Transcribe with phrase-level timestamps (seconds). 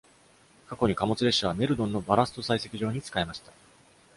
[0.67, 3.51] 過去に、貨物列車はメルドンのバラスト採石場に仕えました。